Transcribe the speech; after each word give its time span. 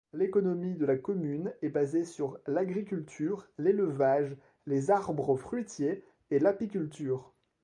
L'économie 0.13 0.73
de 0.73 0.87
la 0.87 0.97
commune 0.97 1.53
est 1.61 1.69
basée 1.69 2.05
sur 2.05 2.39
l'agriculture, 2.47 3.47
l'élevage, 3.59 4.35
les 4.65 4.89
arbres 4.89 5.35
fruitiers 5.37 6.03
et 6.31 6.39
l'apiculture. 6.39 7.31